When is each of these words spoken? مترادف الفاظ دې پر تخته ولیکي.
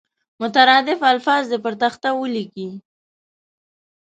مترادف 0.41 0.99
الفاظ 1.13 1.43
دې 1.51 1.57
پر 1.63 1.73
تخته 1.81 2.09
ولیکي. 2.21 2.67